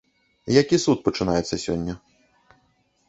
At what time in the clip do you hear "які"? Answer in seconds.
0.61-0.79